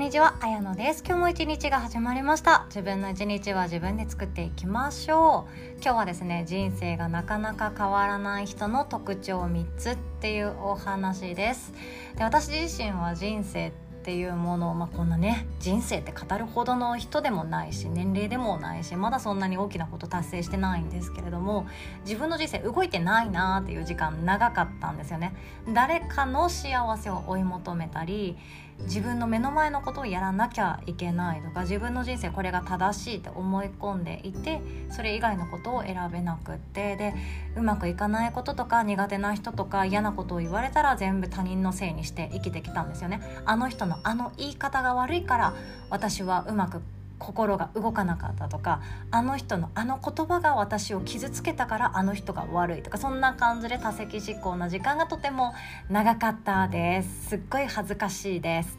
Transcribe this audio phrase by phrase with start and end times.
[0.00, 1.04] んにちは、あやのです。
[1.06, 2.64] 今日も一日が始まりました。
[2.68, 5.74] 自分の一日は自分で作っていきましょう。
[5.74, 11.74] 今日はですね、人生がなかなか変わらない人の特徴3つっていうお話です。
[12.16, 21.66] で私自身は人生っていうものを、まあ、こんなね人生って語るほどの人でもないし年齢でもないしまだそんなに大きなこと達成してないんですけれども
[22.06, 25.34] 自分の人生動いてないなっていう時間長かったんですよね
[25.74, 28.38] 誰かの幸せを追い求めたり
[28.84, 37.14] 自分の目の前のことをやらなきゃいけないとか自分の人生これが正しいって思い込んでいてそれ以外のことを選べなくってで
[37.56, 43.20] うまくいかないこととか苦手な人とか嫌なことを言われたら全部他人のせいにして生きてきたんですよね。
[43.44, 45.54] あの人のあの言い方が悪いから
[45.90, 46.82] 私はうまく
[47.20, 55.54] 心が動かなかったとかあの人のあの言葉が私を傷つけたからあの人が悪いとかそんな感じで多席思考な時間がとても
[55.88, 57.28] 長かったです。
[57.28, 58.78] すっごい恥ずかしいです。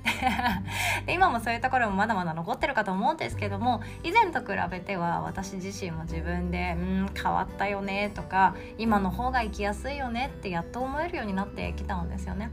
[1.06, 12.50] で今もそういうところもまだまだ残ってるかと思うんですけども以前と比べては私自身も自分でうん変わったよねとか今の方が生きやすいよねってやっと思えるようになってきたんですよね。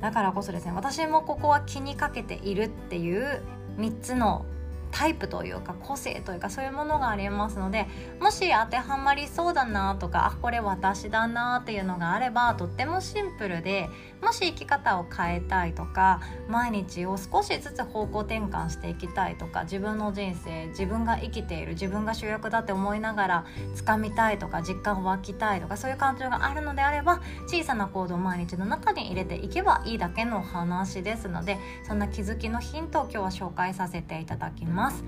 [0.00, 3.42] だからこそですね私もここは気にかけているっていう
[3.78, 4.44] 3つの
[4.90, 7.86] タイプというか個性というかそういうものがありますので
[8.20, 13.88] もし当てはまりそうだなとかあこれ私だなっていうのがあればとってもシンプルで
[14.22, 34.87] もし生き方を変えたいとか毎日を少しずつ方向転換していきたいとか自分の人生自分が生きている自分が主役だって思いながら掴みたいとか実感を湧きたいとかそういう感情があるのであれば小さな行動を毎日の中に入れていけばいいだけの話ですのでそんな気づきのヒントを今日は紹介させていただきます。
[34.88, 35.04] ます。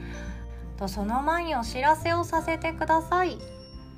[0.77, 3.39] とその前にお知らせをさせてください。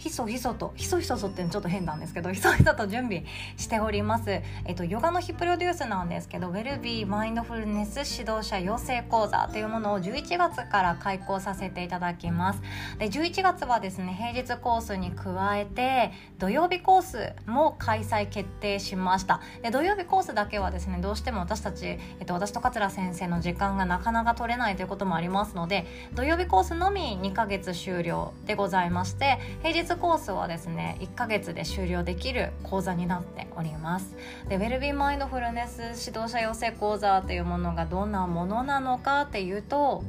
[0.03, 3.25] ひそひそとひそひそとってちょっと変なんですけどひそひそと準備
[3.57, 4.31] しております。
[4.65, 12.63] えっとヨガの日プロデュースなんですけどウェルビーマインドフルネス指導者養成講座というものを11月から開講させていただきます。
[12.99, 16.11] で11月はですね平日コースに加えて
[16.41, 19.41] 土曜日コースも開催決定しました。
[19.63, 25.87] で土曜日コースだけはですねどうしても私たち、えっと、私と桂先生の時間がなかなか取れないということもありますので
[26.17, 34.17] 土曜日コースのみ2ヶ月終了でございまして平日コースはですね1ヶ月で終了できる講座になっております
[34.49, 40.03] でウェルビーマインドフルネス指導者養成講座というものがどんなものなのかっていうと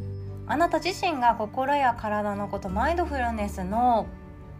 [0.46, 4.08] あなた自身が心や体のことマインドフルネスの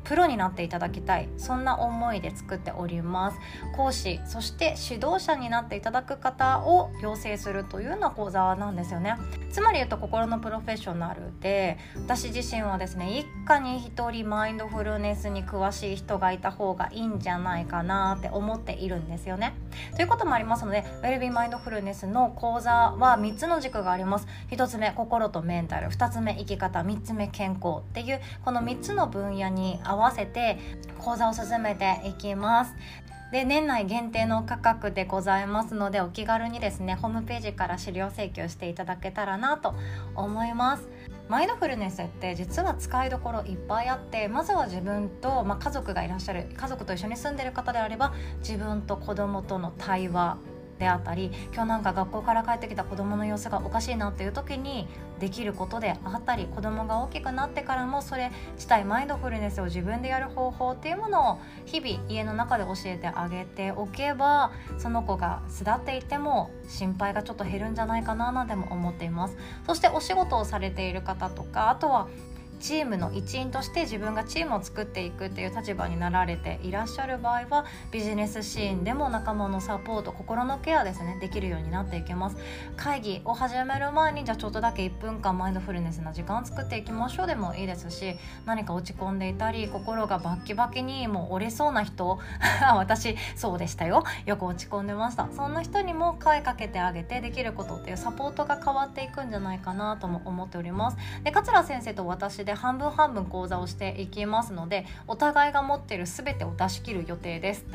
[0.04, 1.30] プロになっていただきたい。
[1.38, 3.38] そんな思いで作っております。
[3.76, 9.16] 講師そして指導者になっていただく方を養成するというような講座なんですよね。
[9.52, 19.54] つまり言うと心のプロフェッショナルで私自身はですね一家に一人マインドフルネスに詳しい人がいた方がいいんじゃないかなって思っているんですよね。
[19.96, 24.28] ということもありますのでウェルビーマインドフルネスの講座は3つの軸があります。
[24.52, 25.88] 1つ目心とメンタル。
[25.88, 26.82] 2つ目生き方。
[26.82, 30.58] 3つ目健康っていうこの3つの分野に合わせて
[31.00, 32.76] 講座を進めていきます。
[33.32, 39.74] で年内限定の価格でございますのでお気軽にですねホームページから資料請求していただけたらなと
[40.14, 40.88] 思います。
[41.30, 50.38] マインドフルネスって実は使いどころいっぱいあってまずは自分と、まあ、家族がいらっしゃる家族と一緒に住んでる方であれば自分と子供との対話
[50.80, 54.88] であったり今日なんか学校から帰ってきた子供の様子がおかしいなっていう時に
[55.20, 69.38] できることであったり子供が大きくなってからもそれ自体マインドフルネスを自分でやる方法っていうものを日々家の中で教えてあげておけばその子が巣立っていても心配がちょっと減るんじゃないかななんても思っています。
[69.66, 72.08] そしてお仕事をされている方とかあとは
[72.60, 82.38] チームの一員として自分がチームを作っていくっていう立場になられていらっしゃる場合はビジネスシーンでも仲間のサポート心のケアですねできるようになっていけます。
[82.78, 88.16] 会議を始める前にじゃあちょっとだけ1分間マインドフルネスな時間作っていきましょうでもいいですし
[88.46, 92.20] 何か落ち込んでいたり心がバッキバキにもう折れそうな人
[92.76, 94.04] 私そうでしたよ。
[94.26, 95.28] よく落ち込んでました。
[95.36, 100.98] そんな人にも声かけてあげてできることっていうサポートが変わっていくんじゃないかなとも思っております。
[101.24, 107.66] で桂先生と私で半分半分講座をしていきますのでお互いが持っている全てを出し切る予定です。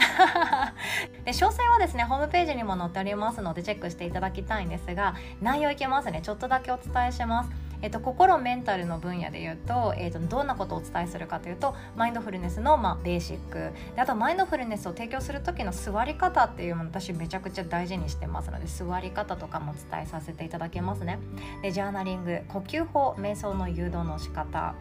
[1.25, 6.21] で詳細はですねホームページにも載っておりますのでチェックしていただきたいんですが内容いきますね。
[6.23, 7.68] ちょっとだけお伝えします。
[7.83, 13.73] えっと、心メンタルの分野で言うと,、えっと、どんなことをお伝えするかというとマインドフルネスの、まあ、ベーシック。
[13.95, 21.19] であとマインドフルネスを提供する時の座り方っていうもの私めちゃくちゃ大事にしてますので座り方とかも伝えさせていただけますね。
[21.63, 24.75] でジャーナリング呼吸法瞑想の誘導の仕方。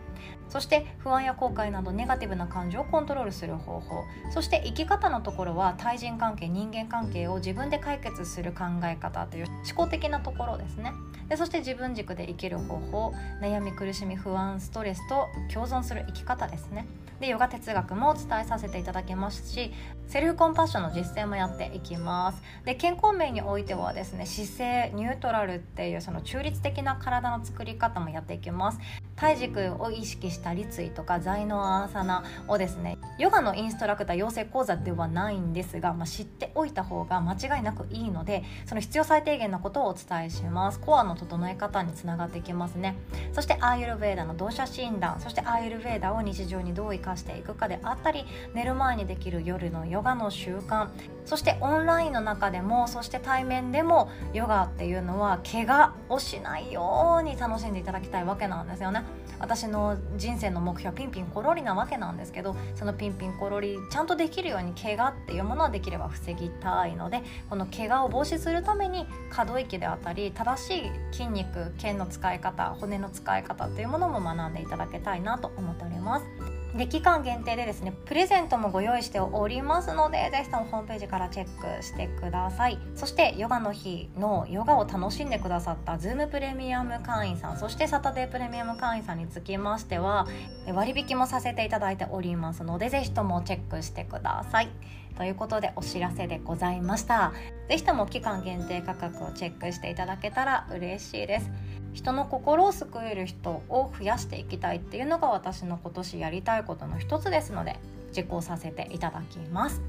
[0.50, 4.04] そして不安や後悔などネガティブな感情をコントロールする方法。
[4.31, 10.94] そして生き方のところは対人関係人間関係を自分で解決する考え方という思考的なところですね。
[11.28, 16.88] でそして自分軸で生きる方法悩み苦しみ不安ストレスと共存する生き方ですね。
[17.20, 19.74] でヨガ哲学もお伝えさせていただきますし
[20.08, 22.42] セルフコンパッションの実践もやっていきます。
[22.63, 28.80] で健康面においてはですね姿勢ニュートラルっていうその中立的な体の作り方もやっていきます。
[29.16, 40.80] 体軸を意識した立位とか財のアーサナをですねヨガのインストラクター養成講座ではないんですが、まあ、知っておいた方が間違いなくいいのでその必要最低限のことをお伝えします。
[40.80, 42.95] コアの整え方につながってきますね。
[43.33, 50.89] そしてアーユルベーダの同社診断そしてアーユルベーダを日常にどう生かしていくかであったり寝る前にできる夜のヨガの習慣
[51.25, 59.03] そしてオンラインの中でもそして対面でもヨガっていうのは怪我をしないように楽しんでいただきたいわけなんですよね。
[59.39, 76.47] 私の人生の目標はピンピンコロリなわけなんですけどそのピンピンコロリちゃんとできるように怪我っていうものはできれば防ぎたいのでこの怪我を防止するために可動域であったり正しい筋肉腱の使い方骨の使い方というものも学んでいただきたいなと思っております。
[76.75, 82.78] で期間限定でですねプレゼントもご用意しておりますのでぜひともホームページからチェックしてください。
[82.96, 90.28] そしてヨガの日のヨガを楽しんでくださった Zoom プレミアム会員さんそしてサタデープレミアム会員さんにつきましては
[90.74, 94.70] 割引もさせていただいておりますのでぜひともチェックしてください。
[95.18, 97.34] ということでお知らせでございました。
[97.68, 101.50] ぜひとも期間限定価格をチェックしていただけたら嬉しいです。
[101.98, 107.80] 人の心を救える人を増やしていきたいっていうのが私の今年やりたいことの一つですので
[108.16, 109.82] 実行させていただきます。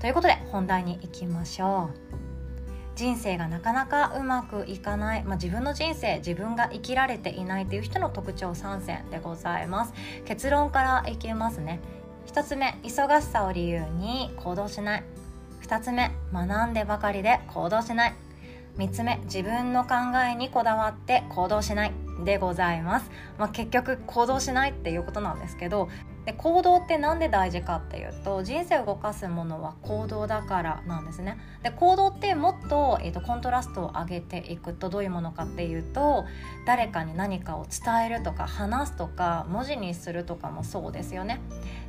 [0.00, 2.96] ということで本題に行きましょう。
[2.96, 9.94] 人生がなかなかうまくいかない、まあ、自分の人生自分が生きられていないという人の特徴3選でございます。
[10.24, 11.78] 結論からいきますね。
[12.26, 15.04] 1つ目忙しさを理由に行動しない。
[15.62, 18.14] 2つ目学んでばかりで行動しない。
[18.78, 19.94] 3つ目自分の考
[20.30, 21.92] えにこだわって行動しない
[22.24, 25.88] でございます、まあ、結局行動しないっていうことなんですけど
[26.24, 31.38] で行動って何で大事かっていうと人生を動かすものは行動だからなんですね。
[31.62, 36.24] で行動ってもっと,、えーと、コントラストを上げていくとどういうものかっていうと
[36.66, 41.40] 誰かに何かを伝えるとか話すとか文字にするとかもそうですよね。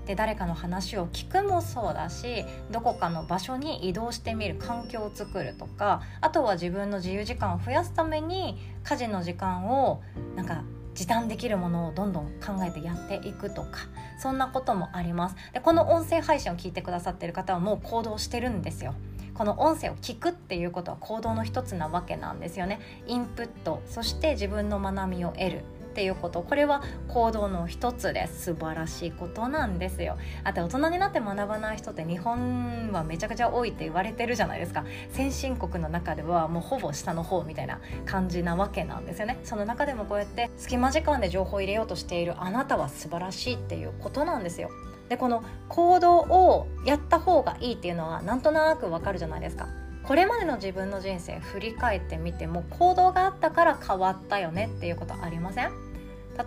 [0.05, 10.01] で誰かの話を聞くもそうだしどこかの場所に移動してみる環境を作るとかあとは自分の自由時間を増やすために家事の時間を
[10.35, 10.63] なんか
[10.93, 13.87] 時短できるものをどんどん考えてやっていくとか
[14.19, 15.35] そんなこともあります。
[15.53, 18.93] でこの音声配信を聞いてくださってる方はもう行動してるんですよ。
[19.33, 22.79] この音声を聞くっていうことは行動の一つなわけなんですよね。
[23.07, 25.63] インプットそして自分の学びを得る。
[25.93, 26.41] っていうこと。
[26.41, 30.17] これは行動の一つです素晴らしいことなんですよ。
[30.43, 34.85] あと大人になって学ばない人って日本はめちゃくちゃ多いって言われてるじゃないですか。
[35.11, 39.37] 先進国の中ではもうほぼ下の方みたいな感じなわけなんですよね。
[39.43, 44.71] その中でもこうやって隙間時間で情報を入れようとしているあなたは素晴らしいっていうことなんですよ。
[45.09, 49.67] でこの行動をやった方がいいっていうのはなんとなくわかるじゃないですか。
[50.03, 55.71] これまでの自分の人生振り返ってみても行動があったから変わったよねっていうことありません？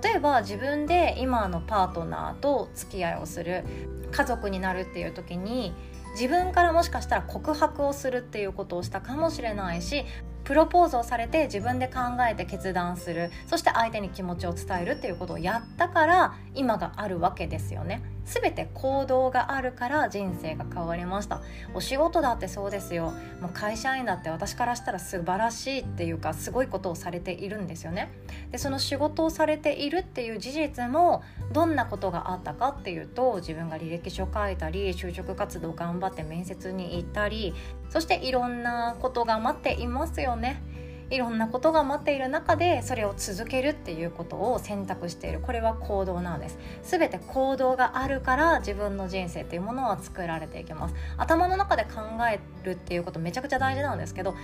[0.02, 3.64] 例えば自分で今のパートナーと付き合いをする
[4.10, 5.72] 家族になるっていう時に
[6.12, 10.04] 自分からもしかしたら告白をするっていうことをしたかもしれないし
[10.44, 18.02] プロポーズをされて自分で考えて決断するそして相手に気持ちを伝えるっていうことをやったから今があるわけですよね。
[18.26, 21.40] 全て行動があるから人生が変わりました。
[21.74, 23.12] お仕事だってそうですよ。
[23.40, 28.10] もう会社員だって私からしたら素晴らしいっていうかすごいことをされているんですよね。
[28.50, 37.54] でその仕事をされているっていう事実もどんなことがあったかっていうと自分が履歴書書いたり就職活動頑張って面接に行ったり
[37.90, 40.60] そしていろんなことが待っていますよね。
[41.08, 45.40] いろんなことが待っている中でそれを続けるっていうことを選択している。
[45.40, 46.58] これは行動なんです。
[46.82, 50.94] 全て行動があるから自分の人生っていうものは作られていきます。
[51.16, 54.38] 頭の中で考えるっていうことめちゃくちゃ大事なんですけど考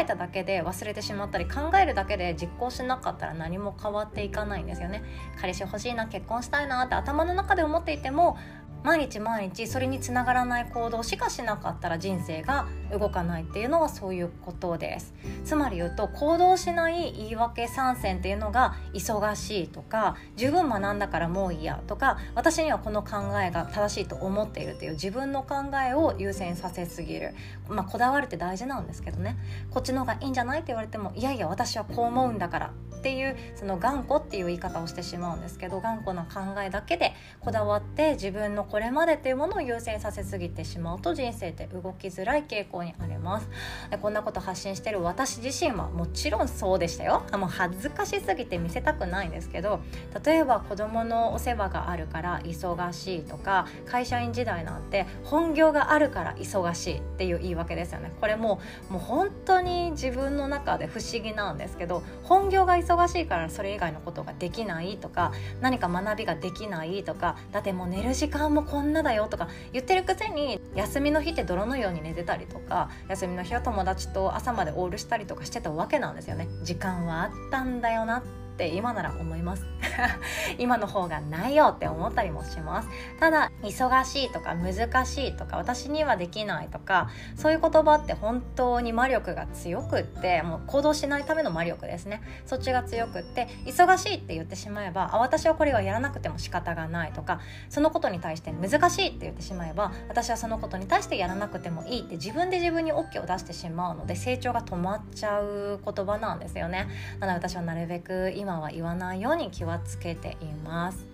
[0.00, 5.02] えただけで忘れてしまったり考えるだけで実行しなかったら何も変わっていかないんですよね。
[5.38, 8.38] 彼氏欲しいな結婚したいなって頭の中で思っていても
[8.84, 15.14] 毎日毎日それにつながらない行動しかしなかったら人生が動かないっていうのはそういうことです。
[15.44, 25.56] つまり言うと行動しない言い訳参戦っていうのが忙しいとか十分学んだからもういいやとか私にはこの考えが正しいと思っているっていう自分の考
[25.88, 27.34] えを優先させすぎる。
[27.68, 29.36] まあこだわるって大事なんですけどね。
[29.70, 43.48] こっちの方がいいんじゃないって言われてもいやいや私はこう思うんだからっていうその頑固っていう言い方をしてしまうんですけど頑固な考えだけでこだわって自分のこれまでっていうものを優先させすぎてしまうと人生って動きづらい傾向こにあります。
[43.90, 47.22] でこんなこと発信してる私自身はもちろんそうでしたよ。
[47.30, 49.80] あもう恥ずかしすぎて見せたくないんですけど
[50.24, 58.12] 例えば子供のお世話があるから忙しいとか会社員時代なんて本業があるから忙しいっていう言い訳ですよね。
[58.20, 76.48] これももう本当に自分の中で不思議なんですけど本業が忙忙しいからそれ以外のことができないとか何か学びができないとかだってもう寝る時間もこんなだよとか言ってるくせに休みの日って泥のように寝てたりとか休みの日は友達と朝までオールしたりとかしてたわけなんですよね。
[76.62, 78.22] 時間はあったんだよなっ
[78.58, 79.64] って今なら思います。
[80.58, 82.88] 今の方がないよって思ったりもします。
[83.20, 92.20] ただ忙しいとか難しいとか私にはできないとかそういう言葉って本当に魔力が強くってもう行動しないための魔力ですね。
[92.46, 97.38] そっちが強くって忙しいって言ってしまえばあ私はこれはやらなくても仕方がないとか
[97.68, 106.88] そのことに対して難しいって言ってしまえば私はそのことに対してやらなくてもいいって自分で自分に OK を出してしまうので成長が止まっちゃう言葉なんですよね。
[107.20, 111.07] なので私はなるべく今今は言わないように気はつけています。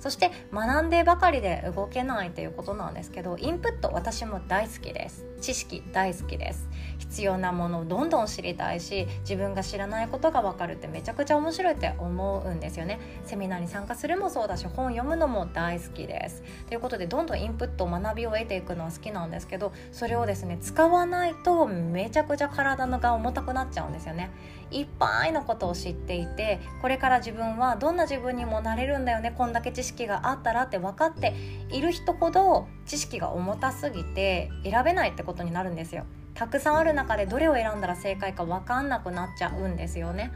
[0.00, 5.24] そして学んでばかりで動けないということなんですけどインプット私も大好きです。
[5.40, 6.68] 知識大好きです。
[6.98, 12.98] 必要なものをどんどん知りたいし自分が知らないことが分かるってめちゃくちゃ面白いって思うんですよね。
[13.24, 16.42] セミナーに参加するもそうだし本読むのも大好きです。
[16.68, 24.30] ということでどんどんインプット学びを得ていくのは好きなんですけどそれをですね使わないとめちゃくちゃ体のが重たくなっちゃうんですよね。
[24.70, 29.32] いっぱいのことを知っていてこれから自分はどんな自分にもなれるんだよね。
[29.36, 31.34] こんだけ知識があったらって分かって
[31.70, 36.04] いる人ほど知識が重たすぎて選べないってことになるんですよ。
[36.34, 40.32] たくさんある中でどれを選んだら正解か分かんなくなっちゃうんですよね。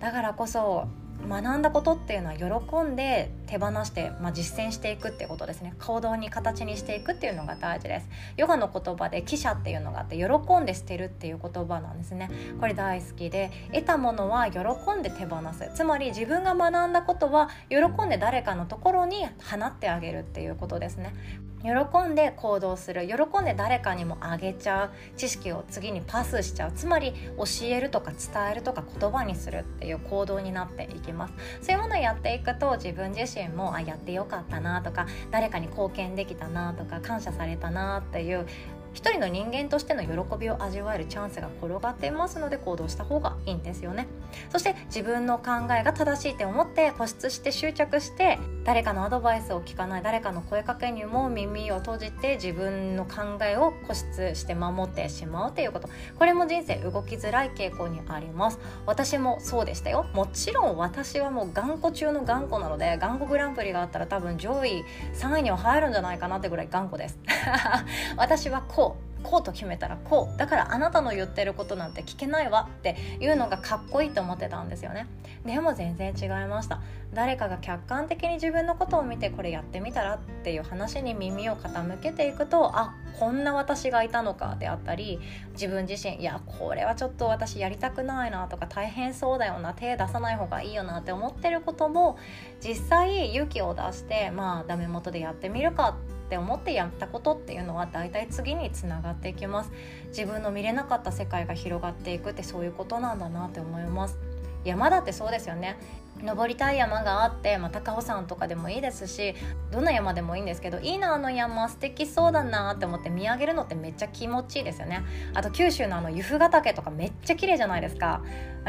[0.00, 0.88] だからこそ
[1.28, 5.74] 学んだことっていうのは喜んで手放して、まあ、実践していくってことですね。
[5.78, 8.08] 行動に形にしていくっていうのが大事です。
[8.36, 10.24] ヨガの言葉で記者っていうのがあって喜
[10.60, 12.30] んで捨てるっていう言葉なんですね。
[12.60, 14.60] これ大好きで得たものは喜
[14.98, 15.70] んで手放す。
[15.74, 21.14] つまり自分が学んだことは喜んで誰かのところに放ってあげるっていうことですね。
[21.62, 23.06] 喜んで行動する。
[23.06, 25.18] 喜んで誰かにもあげちゃう。
[25.18, 26.72] 知識を次にパスしちゃう。
[26.72, 31.34] つまり教えるとか伝えるとか言葉にするっていう行動になっていきます。
[31.62, 38.46] そういうものをやっていくと自分自身もあやってよかったなとか誰かに貢献できたなとか感謝されたなっていう
[38.92, 44.06] 一人の人間としての喜びを味わえるチャンスが転がっていますので行動した方がいいんですよね。
[44.50, 55.88] そして自分の考えが正しいって思って固執して執着して誰かのアドバイスを聞かない誰かの声かけにも耳を閉じて自分の考えを固執して守ってしまうっていうこと。
[56.18, 58.58] これも人生動きづらい傾向にあります。
[58.86, 60.06] 私もそうでしたよ。
[60.12, 67.18] もちろん私はもう頑固中の頑固なので頑固グランプリがあったら多分上位3位には入るんじゃないかなってぐらい頑固です。
[68.16, 68.89] 私はこう
[69.22, 70.38] こうと決めたらこう。
[70.38, 75.06] だからあなたの言ってることなんて聞けないわっていうのがかっこいいと思ってたんですよね。
[75.44, 76.80] でも全然違いました。
[77.12, 85.18] 誰かが客観的に自分のことを見てこれやってみたらっていう話に耳を傾けていくとあこんな私がいたのかであったり
[85.52, 92.16] 自分自身いやこれはちょっと私やりたくないなとか大変そうだよな手出さない方がいいよなって思ってることも
[92.64, 99.72] 実際勇気を出してまあダメ元でやってみるかって思ってやったことっていうのは大体次につながっていきます。
[100.10, 104.16] 自分の見れなかった世界が広がっていくってそういうことなんだなって思います。
[104.64, 105.76] 山だってそうですよね。
[106.22, 109.34] 登りたい山があって、まあ、高尾山とかでもいいですし
[109.70, 115.02] どんな山でもいいんですけどいいなあの山素敵そうだなって思って見上げるのってめっちゃ気持ちいいですよね。
[115.34, 118.22] あと九州のあの由布ヶ岳とかめっちゃ綺麗じゃないですか。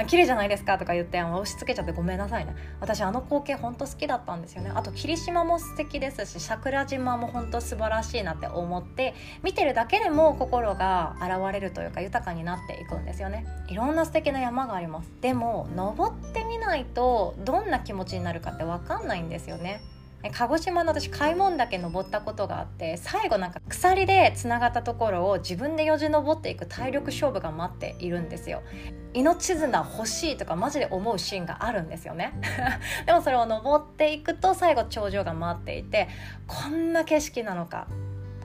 [0.07, 2.55] 綺麗じゃないですかとか言って押し付けちゃってごめんなさいね。
[2.79, 4.71] 私あの光景ほんと好きだったんですよね。
[4.73, 13.45] あと霧島も素敵ですし桜島もほんと素晴らしいなって思って見てるだけでも心が現れるというか豊かになっていくんですよね。
[13.67, 15.11] いろんな素敵な山があります。
[15.19, 19.81] でも登ってみないとどんな気持ちになるかって分かんないんですよね。
[20.29, 28.61] 鹿児島の私開門岳登ったことがあって最後なんか鎖でつながったところを自分でよじ登っていく体力勝負が待っているんですよ。
[29.13, 32.33] 命綱欲しいとかマジで思うシーンがあるんですよね。
[33.07, 36.07] でもそれを登っていくと最後頂上が待っていて
[36.47, 37.87] こんな景色なのか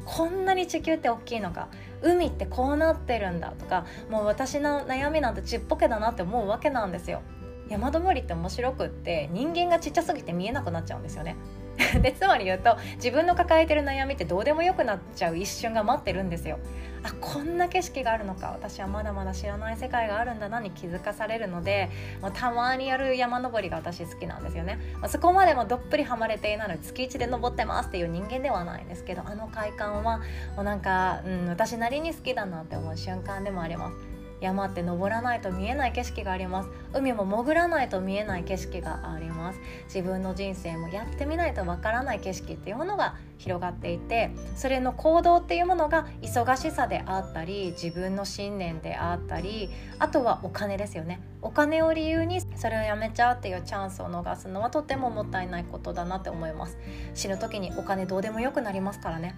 [0.07, 1.69] こんなに地球って大きいのか
[2.00, 7.21] 海ってこうなってるんだとかもう私の悩みなんてちっぽけだなって思うわけなんですよ。
[7.68, 11.37] 山登りって面白くって人間がちっちゃすぎて見えなくなっちゃうんですよね。
[12.00, 16.58] でつまり言うと自分の抱えてる悩みってどうでもよくなっちゃう一瞬が待ってるんですよ。
[17.02, 18.49] あこんな景色があるのか。
[18.49, 30.18] 私はまだまだ知らない世界があるんだなに気づかされるのでもうたまにやる山登りが私好きなんですよね、まあ、そこまでもどっぷりハマれていないので月1で登ってますっていう人間ではないんですけどあの快感は
[30.56, 34.15] もうなんか、うん、私なりに好きだなって思う瞬間でもあります。
[34.40, 36.71] 山って登らないと見えない景色があります。
[36.93, 39.61] 海も潜らないと見えない景色があります。
[39.87, 51.21] 自分の人生もやってみないとわからない景色っていうものが広がっていてそれの行動っていうものが忙しさであったり自分の信念であったりあとはお金ですよね。
[51.43, 56.76] お金を理由にそれをやめちゃうっていうチャンスを逃すのはとてももったいないことだなって思います。
[57.14, 59.37] 死ぬ時にお金どうでもよくなりますからね。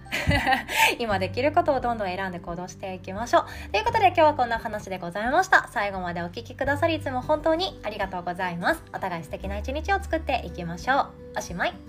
[0.97, 3.71] 今できることをどんどん選んで行動していきましょう。
[3.71, 5.69] ということで今日はこんな話でございました。
[5.71, 8.83] 最後までお聴きくださりいつも本当にありがとうございます。
[8.93, 11.07] お互い素敵な一日を作っていきましょう。
[11.37, 11.88] おしまい。